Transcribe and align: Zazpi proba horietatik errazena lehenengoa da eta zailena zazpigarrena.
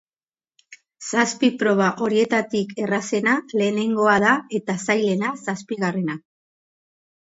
Zazpi 1.09 1.49
proba 1.65 1.91
horietatik 2.07 2.75
errazena 2.87 3.37
lehenengoa 3.63 4.19
da 4.27 4.35
eta 4.63 4.81
zailena 4.91 5.35
zazpigarrena. 5.47 6.23